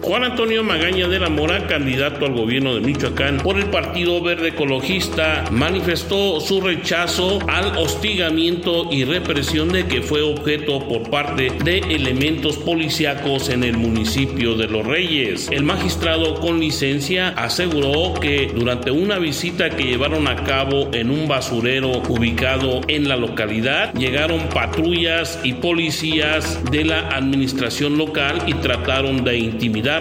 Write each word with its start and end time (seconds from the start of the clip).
Juan 0.06 0.22
Antonio 0.22 0.62
Magaña 0.62 1.08
de 1.08 1.18
la 1.18 1.28
Mora, 1.28 1.66
candidato 1.66 2.26
al 2.26 2.32
gobierno 2.32 2.76
de 2.76 2.80
Michoacán 2.80 3.38
por 3.38 3.58
el 3.58 3.66
Partido 3.70 4.22
Verde 4.22 4.50
Ecologista, 4.50 5.42
manifestó 5.50 6.38
su 6.38 6.60
rechazo 6.60 7.40
al 7.48 7.76
hostigamiento 7.76 8.88
y 8.92 9.02
represión 9.02 9.70
de 9.70 9.86
que 9.86 10.02
fue 10.02 10.22
objeto 10.22 10.86
por 10.86 11.10
parte 11.10 11.50
de 11.64 11.78
elementos 11.78 12.56
policíacos 12.56 13.48
en 13.48 13.64
el 13.64 13.78
municipio 13.78 14.54
de 14.54 14.68
Los 14.68 14.86
Reyes. 14.86 15.48
El 15.50 15.64
magistrado 15.64 16.36
con 16.36 16.60
licencia 16.60 17.30
aseguró 17.30 18.14
que 18.14 18.52
durante 18.54 18.92
una 18.92 19.18
visita 19.18 19.70
que 19.70 19.82
llevaron 19.82 20.28
a 20.28 20.44
cabo 20.44 20.88
en 20.92 21.10
un 21.10 21.26
basurero 21.26 22.00
ubicado 22.08 22.80
en 22.86 23.08
la 23.08 23.16
localidad, 23.16 23.92
llegaron 23.94 24.50
patrullas 24.50 25.40
y 25.42 25.54
policías 25.54 26.62
de 26.70 26.84
la 26.84 27.08
administración 27.08 27.98
local 27.98 28.44
y 28.46 28.54
trataron 28.54 29.24
de 29.24 29.38
intimidar 29.38 29.95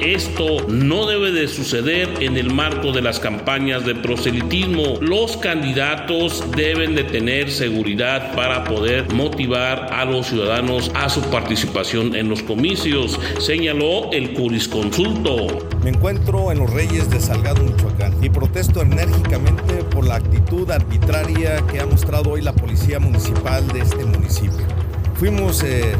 esto 0.00 0.66
no 0.68 1.06
debe 1.06 1.30
de 1.30 1.46
suceder 1.46 2.08
en 2.20 2.36
el 2.36 2.52
marco 2.52 2.90
de 2.90 3.00
las 3.00 3.20
campañas 3.20 3.86
de 3.86 3.94
proselitismo. 3.94 4.98
Los 5.00 5.36
candidatos 5.36 6.42
deben 6.56 6.96
de 6.96 7.04
tener 7.04 7.50
seguridad 7.52 8.34
para 8.34 8.64
poder 8.64 9.12
motivar 9.12 9.92
a 9.92 10.04
los 10.04 10.26
ciudadanos 10.26 10.90
a 10.94 11.08
su 11.08 11.20
participación 11.30 12.16
en 12.16 12.28
los 12.28 12.42
comicios, 12.42 13.20
señaló 13.38 14.10
el 14.10 14.36
jurisconsulto. 14.36 15.46
Me 15.84 15.90
encuentro 15.90 16.50
en 16.50 16.58
los 16.58 16.72
Reyes 16.72 17.08
de 17.08 17.20
Salgado, 17.20 17.62
Michoacán, 17.62 18.14
y 18.22 18.28
protesto 18.28 18.82
enérgicamente 18.82 19.74
por 19.92 20.06
la 20.06 20.16
actitud 20.16 20.68
arbitraria 20.72 21.64
que 21.70 21.78
ha 21.78 21.86
mostrado 21.86 22.30
hoy 22.30 22.42
la 22.42 22.52
Policía 22.52 22.98
Municipal 22.98 23.66
de 23.68 23.80
este 23.80 24.04
municipio. 24.04 24.66
Fuimos 25.14 25.62
eh, 25.62 25.94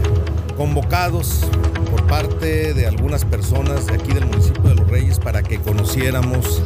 convocados 0.57 1.47
parte 2.07 2.75
de 2.75 2.87
algunas 2.87 3.25
personas 3.25 3.87
de 3.87 3.95
aquí 3.95 4.13
del 4.13 4.27
municipio 4.27 4.63
de 4.63 4.75
Los 4.77 4.89
Reyes 4.89 5.19
para 5.19 5.43
que 5.43 5.59
conociéramos 5.59 6.63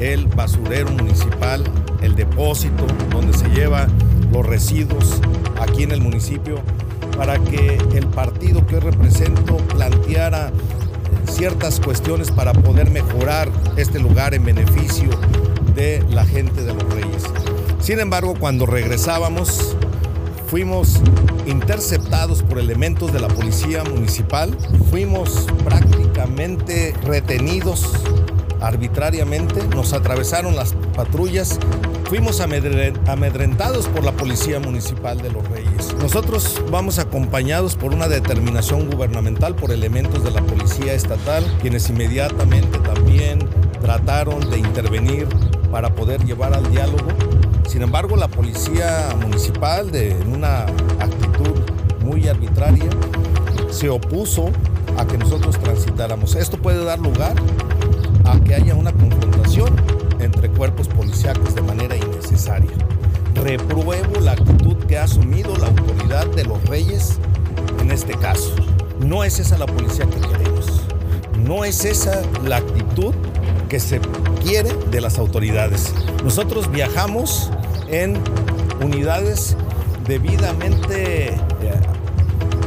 el 0.00 0.26
basurero 0.26 0.90
municipal, 0.90 1.64
el 2.02 2.14
depósito 2.16 2.86
donde 3.10 3.36
se 3.36 3.48
lleva 3.48 3.86
los 4.32 4.46
residuos 4.46 5.20
aquí 5.60 5.82
en 5.82 5.92
el 5.92 6.00
municipio, 6.00 6.60
para 7.16 7.38
que 7.38 7.78
el 7.94 8.06
partido 8.06 8.66
que 8.66 8.80
represento 8.80 9.56
planteara 9.58 10.52
ciertas 11.28 11.80
cuestiones 11.80 12.30
para 12.30 12.52
poder 12.52 12.90
mejorar 12.90 13.50
este 13.76 13.98
lugar 13.98 14.34
en 14.34 14.44
beneficio 14.44 15.10
de 15.74 16.04
la 16.10 16.24
gente 16.24 16.62
de 16.62 16.74
Los 16.74 16.94
Reyes. 16.94 17.24
Sin 17.80 18.00
embargo, 18.00 18.34
cuando 18.38 18.66
regresábamos, 18.66 19.76
fuimos 20.50 21.00
interceptados 21.46 22.42
por 22.42 22.58
elementos 22.58 23.12
de 23.12 23.20
la 23.20 23.28
policía 23.28 23.84
municipal, 23.84 24.56
fuimos 24.90 25.46
prácticamente 25.64 26.92
retenidos 27.04 27.92
arbitrariamente, 28.60 29.62
nos 29.68 29.92
atravesaron 29.92 30.56
las 30.56 30.74
patrullas, 30.94 31.58
fuimos 32.08 32.40
amedrentados 32.40 33.86
por 33.86 34.04
la 34.04 34.12
Policía 34.12 34.58
Municipal 34.58 35.22
de 35.22 35.30
Los 35.30 35.48
Reyes. 35.48 35.94
Nosotros 35.98 36.60
vamos 36.68 36.98
acompañados 36.98 37.76
por 37.76 37.94
una 37.94 38.08
determinación 38.08 38.90
gubernamental 38.90 39.54
por 39.54 39.70
elementos 39.70 40.24
de 40.24 40.32
la 40.32 40.42
Policía 40.42 40.92
Estatal, 40.94 41.46
quienes 41.62 41.88
inmediatamente 41.88 42.78
también 42.80 43.38
trataron 43.80 44.50
de 44.50 44.58
intervenir 44.58 45.28
para 45.70 45.94
poder 45.94 46.24
llevar 46.24 46.52
al 46.52 46.70
diálogo 46.70 47.06
sin 47.70 47.82
embargo, 47.82 48.16
la 48.16 48.26
policía 48.26 49.14
municipal, 49.22 49.92
de, 49.92 50.10
en 50.10 50.34
una 50.34 50.62
actitud 50.98 51.60
muy 52.04 52.26
arbitraria, 52.26 52.90
se 53.70 53.88
opuso 53.88 54.50
a 54.98 55.06
que 55.06 55.16
nosotros 55.16 55.56
transitáramos. 55.60 56.34
Esto 56.34 56.56
puede 56.56 56.84
dar 56.84 56.98
lugar 56.98 57.36
a 58.24 58.40
que 58.40 58.56
haya 58.56 58.74
una 58.74 58.92
confrontación 58.92 59.80
entre 60.18 60.48
cuerpos 60.48 60.88
policíacos 60.88 61.54
de 61.54 61.62
manera 61.62 61.94
innecesaria. 61.94 62.72
Repruebo 63.36 64.18
la 64.18 64.32
actitud 64.32 64.76
que 64.88 64.98
ha 64.98 65.04
asumido 65.04 65.56
la 65.56 65.68
autoridad 65.68 66.26
de 66.26 66.46
los 66.46 66.60
reyes 66.64 67.18
en 67.80 67.92
este 67.92 68.14
caso. 68.14 68.52
No 68.98 69.22
es 69.22 69.38
esa 69.38 69.56
la 69.58 69.66
policía 69.66 70.06
que 70.06 70.18
queremos. 70.18 70.82
No 71.38 71.64
es 71.64 71.84
esa 71.84 72.20
la 72.44 72.56
actitud 72.56 73.14
que 73.68 73.78
se 73.78 74.00
quiere 74.42 74.74
de 74.90 75.00
las 75.00 75.20
autoridades. 75.20 75.94
Nosotros 76.24 76.68
viajamos 76.72 77.52
en 77.90 78.16
unidades 78.82 79.56
debidamente 80.06 81.28
eh, 81.28 81.36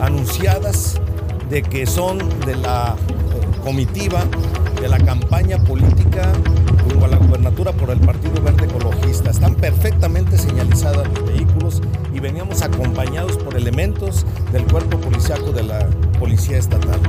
anunciadas 0.01 0.99
de 1.49 1.61
que 1.61 1.85
son 1.85 2.17
de 2.45 2.55
la 2.55 2.95
eh, 2.95 3.61
comitiva 3.63 4.23
de 4.81 4.89
la 4.89 4.97
campaña 4.97 5.57
política 5.63 6.33
rumbo 6.89 7.05
a 7.05 7.07
la 7.07 7.17
gubernatura 7.17 7.71
por 7.71 7.89
el 7.89 7.99
Partido 7.99 8.41
Verde 8.41 8.65
Ecologista. 8.65 9.31
Están 9.31 9.55
perfectamente 9.55 10.37
señalizadas 10.37 11.07
los 11.07 11.25
vehículos 11.25 11.81
y 12.13 12.19
veníamos 12.19 12.61
acompañados 12.61 13.37
por 13.37 13.55
elementos 13.55 14.25
del 14.51 14.65
cuerpo 14.65 14.97
policiaco 14.99 15.51
de 15.51 15.63
la 15.63 15.87
Policía 16.19 16.57
Estatal. 16.57 16.99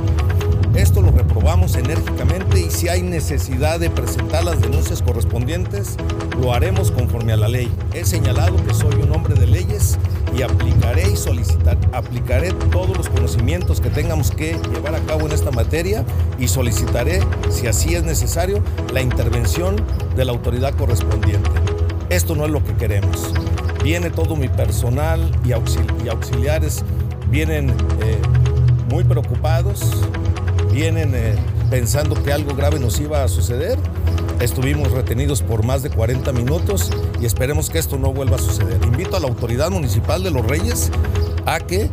Esto 0.75 1.01
lo 1.01 1.11
reprobamos 1.11 1.77
enérgicamente 1.77 2.59
y 2.59 2.69
si 2.69 2.89
hay 2.89 3.01
necesidad 3.01 3.79
de 3.79 3.89
presentar 3.89 4.43
las 4.43 4.59
denuncias 4.59 5.01
correspondientes, 5.01 5.95
lo 6.41 6.53
haremos 6.53 6.91
conforme 6.91 7.31
a 7.31 7.37
la 7.37 7.47
ley. 7.47 7.71
He 7.93 8.03
señalado 8.03 8.57
que 8.65 8.73
soy 8.73 8.95
un 8.95 9.13
hombre 9.13 9.35
de 9.35 9.47
leyes 9.47 9.97
y 10.37 10.41
aplicaré 10.41 11.11
y 11.11 11.15
solicitar, 11.15 11.77
aplicaré 11.93 12.51
todos 12.71 12.97
los 12.97 13.07
conocimientos 13.07 13.79
que 13.79 13.89
tengamos 13.89 14.31
que 14.31 14.59
llevar 14.73 14.95
a 14.95 14.99
cabo 15.05 15.27
en 15.27 15.31
esta 15.31 15.49
materia 15.49 16.03
y 16.37 16.49
solicitaré, 16.49 17.21
si 17.49 17.67
así 17.67 17.95
es 17.95 18.03
necesario, 18.03 18.61
la 18.93 19.01
intervención 19.01 19.77
de 20.17 20.25
la 20.25 20.33
autoridad 20.33 20.75
correspondiente. 20.75 21.51
Esto 22.09 22.35
no 22.35 22.43
es 22.43 22.51
lo 22.51 22.61
que 22.61 22.73
queremos. 22.73 23.33
Viene 23.81 24.09
todo 24.09 24.35
mi 24.35 24.49
personal 24.49 25.31
y, 25.45 25.53
auxiliares, 25.53 26.83
vienen 27.29 27.69
eh, 27.69 28.19
muy 28.89 29.05
preocupados 29.05 29.81
vienen 30.75 31.15
eh, 31.15 31.35
pensando 31.69 32.21
que 32.21 32.33
algo 32.33 32.53
grave 32.53 32.79
nos 32.79 32.99
iba 32.99 33.23
a 33.23 33.29
suceder. 33.29 33.79
Estuvimos 34.41 34.91
retenidos 34.91 35.41
por 35.41 35.63
más 35.63 35.81
de 35.83 35.89
40 35.89 36.33
minutos 36.33 36.91
y 37.21 37.25
esperemos 37.25 37.69
que 37.69 37.79
esto 37.79 37.97
no 37.97 38.11
vuelva 38.11 38.35
a 38.35 38.39
suceder. 38.39 38.83
Invito 38.83 39.15
a 39.15 39.21
la 39.21 39.27
autoridad 39.27 39.71
municipal 39.71 40.21
de 40.21 40.31
Los 40.31 40.45
Reyes 40.45 40.91
a 41.45 41.61
que 41.61 41.89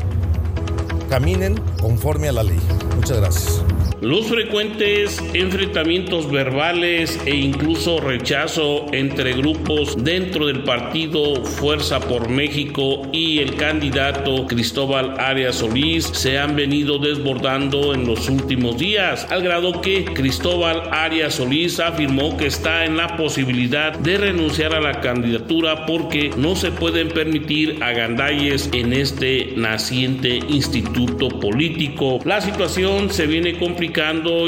caminen 1.09 1.63
conforme 1.81 2.29
a 2.29 2.33
la 2.33 2.43
ley. 2.43 2.61
Muchas 2.97 3.19
gracias. 3.19 3.63
Los 4.03 4.27
frecuentes 4.27 5.23
enfrentamientos 5.33 6.29
verbales 6.29 7.21
e 7.25 7.37
incluso 7.37 8.01
rechazo 8.01 8.87
entre 8.91 9.33
grupos 9.33 10.03
dentro 10.03 10.49
del 10.49 10.65
partido 10.65 11.45
Fuerza 11.45 12.01
por 12.01 12.29
México 12.29 13.03
y 13.13 13.39
el 13.39 13.55
candidato 13.55 14.49
Cristóbal 14.49 15.15
Arias 15.21 15.55
Solís 15.55 16.05
se 16.07 16.37
han 16.37 16.57
venido 16.57 16.99
desbordando 16.99 17.95
en 17.95 18.05
los 18.05 18.29
últimos 18.29 18.77
días, 18.77 19.29
al 19.31 19.45
grado 19.45 19.81
que 19.81 20.05
Cristóbal 20.05 20.83
Arias 20.91 21.35
Solís 21.35 21.79
afirmó 21.79 22.37
que 22.37 22.49
está 22.49 22.85
en 22.85 22.97
la 22.97 23.17
posibilidad 23.17 23.97
de 23.97 24.19
renunciar 24.19 24.75
a 24.75 24.81
la 24.81 25.01
candidatura 25.01 25.87
porque 25.87 26.33
no 26.37 26.57
se 26.57 26.73
pueden 26.73 27.07
permitir 27.07 27.79
agandalles 27.81 28.69
en 28.73 28.95
este 28.95 29.53
naciente 29.55 30.41
instituto 30.49 31.29
político. 31.29 32.19
La 32.25 32.41
situación 32.41 33.09
se 33.09 33.29
viene 33.29 33.57
complicando 33.61 33.92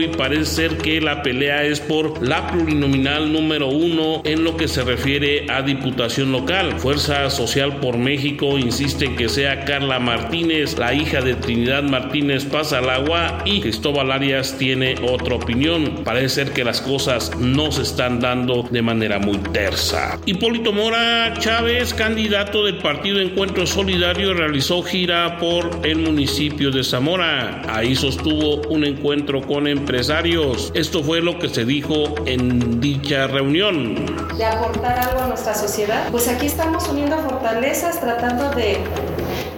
y 0.00 0.08
parece 0.08 0.46
ser 0.46 0.78
que 0.78 1.02
la 1.02 1.22
pelea 1.22 1.64
es 1.64 1.78
por 1.78 2.26
la 2.26 2.46
plurinominal 2.46 3.30
número 3.30 3.68
uno 3.68 4.22
en 4.24 4.42
lo 4.42 4.56
que 4.56 4.68
se 4.68 4.82
refiere 4.82 5.46
a 5.50 5.60
diputación 5.60 6.32
local. 6.32 6.78
Fuerza 6.78 7.28
Social 7.28 7.76
por 7.76 7.98
México 7.98 8.56
insiste 8.58 9.04
en 9.04 9.16
que 9.16 9.28
sea 9.28 9.66
Carla 9.66 9.98
Martínez, 9.98 10.78
la 10.78 10.94
hija 10.94 11.20
de 11.20 11.34
Trinidad 11.34 11.82
Martínez 11.82 12.46
pasa 12.46 12.78
al 12.78 12.88
agua 12.88 13.42
y 13.44 13.60
Cristóbal 13.60 14.12
Arias 14.12 14.56
tiene 14.56 14.94
otra 15.06 15.34
opinión. 15.34 16.00
Parece 16.04 16.44
ser 16.44 16.52
que 16.52 16.64
las 16.64 16.80
cosas 16.80 17.36
no 17.38 17.70
se 17.70 17.82
están 17.82 18.20
dando 18.20 18.62
de 18.62 18.80
manera 18.80 19.18
muy 19.18 19.36
tersa. 19.52 20.18
Hipólito 20.24 20.72
Mora 20.72 21.34
Chávez, 21.38 21.92
candidato 21.92 22.64
del 22.64 22.78
partido 22.78 23.20
Encuentro 23.20 23.66
Solidario, 23.66 24.32
realizó 24.32 24.82
gira 24.82 25.38
por 25.38 25.80
el 25.82 25.98
municipio 25.98 26.70
de 26.70 26.82
Zamora. 26.82 27.62
Ahí 27.68 27.94
sostuvo 27.94 28.62
un 28.68 28.84
encuentro 28.84 29.33
con 29.42 29.66
empresarios. 29.66 30.70
Esto 30.74 31.02
fue 31.02 31.20
lo 31.20 31.38
que 31.38 31.48
se 31.48 31.64
dijo 31.64 32.14
en 32.26 32.80
dicha 32.80 33.26
reunión. 33.26 34.06
De 34.36 34.44
aportar 34.44 34.98
algo 34.98 35.22
a 35.22 35.26
nuestra 35.28 35.54
sociedad, 35.54 36.08
pues 36.10 36.28
aquí 36.28 36.46
estamos 36.46 36.88
uniendo 36.88 37.18
fortalezas, 37.18 38.00
tratando 38.00 38.50
de, 38.50 38.78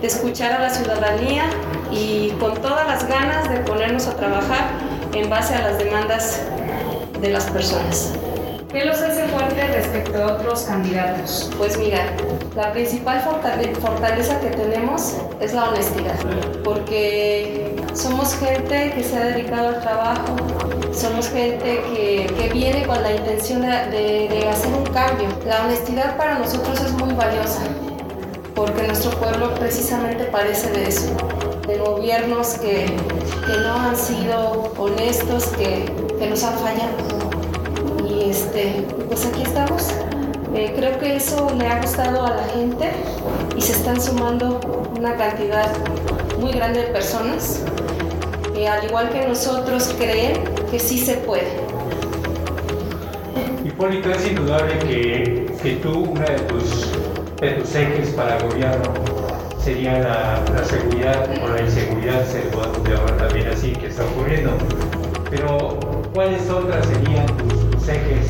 de 0.01 0.07
escuchar 0.07 0.53
a 0.53 0.61
la 0.61 0.71
ciudadanía 0.71 1.45
y 1.91 2.31
con 2.41 2.55
todas 2.55 2.87
las 2.87 3.09
ganas 3.09 3.49
de 3.51 3.59
ponernos 3.61 4.07
a 4.07 4.17
trabajar 4.17 4.71
en 5.15 5.31
base 5.31 5.55
a 5.55 5.63
las 5.63 5.79
demandas 5.79 6.43
de 7.21 7.31
las 7.31 7.45
personas. 7.51 8.13
¿Qué 8.71 8.85
los 8.85 9.01
hace 9.01 9.27
fuerte 9.29 9.67
respecto 9.69 10.23
a 10.23 10.35
otros 10.35 10.65
candidatos? 10.65 11.51
Pues 11.57 11.79
mira, 11.79 12.13
la 12.55 12.73
principal 12.73 13.23
fortaleza 13.81 14.39
que 14.41 14.49
tenemos 14.49 15.15
es 15.41 15.55
la 15.55 15.71
honestidad, 15.71 16.17
porque 16.63 17.75
somos 17.97 18.35
gente 18.35 18.93
que 18.95 19.03
se 19.03 19.17
ha 19.17 19.25
dedicado 19.25 19.69
al 19.69 19.81
trabajo, 19.81 20.37
somos 20.93 21.29
gente 21.31 21.83
que, 21.93 22.27
que 22.39 22.49
viene 22.53 22.87
con 22.87 23.03
la 23.03 23.15
intención 23.15 23.63
de, 23.63 24.29
de, 24.29 24.49
hacer 24.49 24.73
un 24.73 24.85
cambio. 24.85 25.29
La 25.47 25.65
honestidad 25.65 26.17
para 26.17 26.39
nosotros 26.39 26.81
es 26.81 26.93
muy 26.93 27.15
valiosa, 27.15 27.63
porque 28.55 28.87
nuestro 28.87 29.11
pueblo 29.13 29.55
precisamente 29.55 30.25
padece 30.25 30.71
de 30.73 30.89
eso, 30.89 31.09
de 31.67 31.79
gobiernos 31.79 32.55
que, 32.55 32.85
que 32.85 33.59
no 33.65 33.75
han 33.75 33.97
sido 33.97 34.73
honestos, 34.79 35.47
que, 35.57 35.91
que 36.19 36.27
nos 36.29 36.45
han 36.45 36.59
fallado 36.59 37.27
este, 38.31 38.85
pues 39.09 39.25
aquí 39.27 39.43
estamos. 39.43 39.89
Eh, 40.55 40.73
creo 40.77 40.99
que 40.99 41.17
eso 41.17 41.49
le 41.57 41.67
ha 41.67 41.81
gustado 41.81 42.25
a 42.25 42.31
la 42.31 42.45
gente 42.45 42.91
y 43.57 43.61
se 43.61 43.73
están 43.73 44.01
sumando 44.01 44.61
una 44.97 45.15
cantidad 45.17 45.71
muy 46.39 46.53
grande 46.53 46.83
de 46.83 46.87
personas 46.89 47.63
al 48.67 48.85
igual 48.85 49.11
que 49.11 49.27
nosotros 49.27 49.95
creen 49.99 50.45
que 50.71 50.79
sí 50.79 50.99
se 50.99 51.17
puede. 51.19 51.49
Hipólito, 53.65 54.11
es 54.11 54.27
indudable 54.27 54.79
que, 54.81 55.53
que 55.63 55.77
tú, 55.77 56.11
una 56.11 56.25
de 56.25 56.39
tus, 56.41 56.89
tus 57.37 57.75
ejes 57.75 58.11
para 58.11 58.39
gobierno 58.39 58.95
sería 59.63 59.99
la, 59.99 60.45
la 60.55 60.65
seguridad 60.65 61.29
o 61.43 61.49
la 61.49 61.61
inseguridad, 61.61 62.25
se 62.27 62.39
puede 62.41 62.97
llamar 62.97 63.17
también 63.17 63.49
así, 63.49 63.73
que 63.73 63.89
está 63.89 64.05
ocurriendo. 64.05 64.53
Pero, 65.29 65.79
¿cuáles 66.15 66.49
otras 66.49 66.87
serían 66.87 67.27
tus 67.27 67.89
ejes 67.89 68.29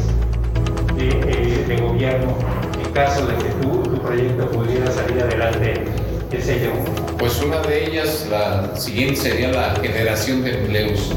de, 0.96 1.08
eh, 1.08 1.64
de, 1.68 1.76
gobierno 1.76 2.34
en 2.82 2.92
caso 2.92 3.26
de 3.26 3.36
que 3.36 3.50
tu 3.60 3.82
proyecto 4.00 4.50
pudiera 4.50 4.90
salir 4.90 5.22
adelante, 5.22 5.84
qué 6.30 6.40
sé 6.40 6.64
yo? 6.64 7.05
Pues 7.18 7.42
una 7.42 7.60
de 7.62 7.86
ellas, 7.86 8.26
la 8.30 8.76
siguiente 8.76 9.16
sería 9.16 9.50
la 9.50 9.74
generación 9.76 10.44
de 10.44 10.58
empleos, 10.58 11.12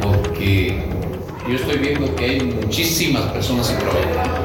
porque 0.00 0.82
yo 1.46 1.56
estoy 1.56 1.76
viendo 1.76 2.14
que 2.16 2.24
hay 2.24 2.40
muchísimas 2.40 3.24
personas 3.32 3.66
sin 3.66 3.78
trabajo, 3.78 4.44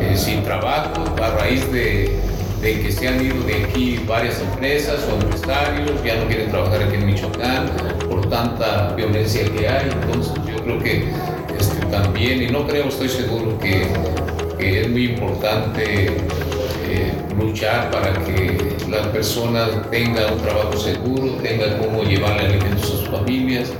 eh, 0.00 0.16
sin 0.16 0.42
trabajo 0.44 1.04
a 1.20 1.30
raíz 1.40 1.70
de, 1.72 2.20
que 2.62 2.92
se 2.92 3.08
han 3.08 3.24
ido 3.24 3.42
de 3.42 3.64
aquí 3.64 4.00
varias 4.06 4.40
empresas 4.40 5.00
o 5.10 5.20
empresarios, 5.20 5.90
ya 6.04 6.16
no 6.16 6.28
quieren 6.28 6.50
trabajar 6.50 6.84
aquí 6.84 6.94
en 6.94 7.06
Michoacán 7.06 7.70
por 8.08 8.28
tanta 8.30 8.94
violencia 8.94 9.44
que 9.44 9.68
hay, 9.68 9.90
entonces 9.90 10.34
yo 10.46 10.62
creo 10.62 10.78
que 10.78 11.08
este, 11.58 11.84
también, 11.86 12.42
y 12.42 12.46
no 12.46 12.66
creo, 12.66 12.88
estoy 12.88 13.08
seguro 13.08 13.58
que 13.58 13.88
es 14.60 14.88
muy 14.88 15.06
importante 15.06 16.16
eh, 16.86 17.12
luchar 17.38 17.90
para 17.90 18.12
que 18.24 18.76
las 18.88 19.06
personas 19.08 19.90
tengan 19.90 20.34
un 20.34 20.40
trabajo 20.40 20.76
seguro, 20.76 21.32
tengan 21.42 21.78
cómo 21.78 22.02
llevar 22.02 22.38
alimentos 22.38 22.84
a 22.84 22.86
sus 22.86 23.08
familias. 23.08 23.72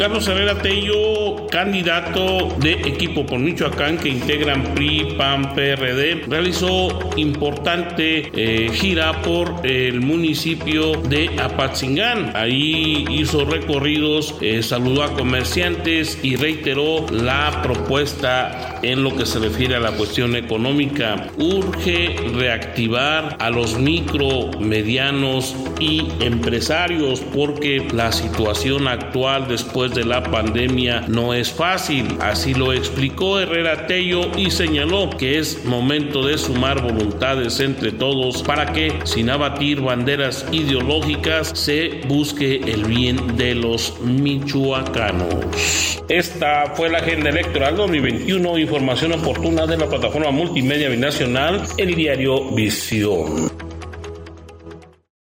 Carlos 0.00 0.26
Herrera 0.28 0.54
Tello, 0.54 1.46
candidato 1.48 2.48
de 2.58 2.72
equipo 2.72 3.26
por 3.26 3.38
Michoacán 3.38 3.98
que 3.98 4.08
integran 4.08 4.72
PRI, 4.74 5.14
PAN, 5.18 5.54
PRD, 5.54 6.24
realizó 6.26 6.88
importante 7.16 8.30
eh, 8.32 8.70
gira 8.72 9.20
por 9.20 9.60
el 9.62 10.00
municipio 10.00 10.92
de 10.92 11.38
Apatzingán. 11.38 12.34
Ahí 12.34 13.04
hizo 13.10 13.44
recorridos, 13.44 14.36
eh, 14.40 14.62
saludó 14.62 15.02
a 15.02 15.12
comerciantes 15.12 16.18
y 16.22 16.36
reiteró 16.36 17.04
la 17.10 17.60
propuesta 17.62 18.80
en 18.82 19.04
lo 19.04 19.14
que 19.14 19.26
se 19.26 19.38
refiere 19.38 19.76
a 19.76 19.80
la 19.80 19.92
cuestión 19.92 20.34
económica. 20.34 21.26
Urge 21.36 22.16
reactivar 22.34 23.36
a 23.38 23.50
los 23.50 23.78
micro, 23.78 24.50
medianos 24.58 25.54
y 25.78 26.08
empresarios 26.20 27.20
porque 27.20 27.86
la 27.92 28.12
situación 28.12 28.88
actual 28.88 29.46
de 29.94 30.04
la 30.04 30.22
pandemia 30.22 31.04
no 31.08 31.34
es 31.34 31.50
fácil. 31.50 32.06
Así 32.20 32.54
lo 32.54 32.72
explicó 32.72 33.40
Herrera 33.40 33.86
Tello 33.86 34.30
y 34.36 34.50
señaló 34.50 35.10
que 35.10 35.38
es 35.38 35.64
momento 35.64 36.26
de 36.26 36.38
sumar 36.38 36.82
voluntades 36.82 37.60
entre 37.60 37.92
todos 37.92 38.42
para 38.42 38.72
que, 38.72 38.98
sin 39.04 39.30
abatir 39.30 39.80
banderas 39.80 40.46
ideológicas, 40.52 41.52
se 41.54 42.00
busque 42.06 42.56
el 42.56 42.84
bien 42.84 43.36
de 43.36 43.54
los 43.54 44.00
michoacanos. 44.00 46.02
Esta 46.08 46.72
fue 46.74 46.88
la 46.88 46.98
agenda 46.98 47.30
electoral 47.30 47.76
2021, 47.76 48.58
información 48.58 49.12
oportuna 49.12 49.66
de 49.66 49.76
la 49.76 49.88
plataforma 49.88 50.30
multimedia 50.30 50.88
binacional, 50.88 51.62
el 51.76 51.94
diario 51.94 52.50
Visión. 52.50 53.59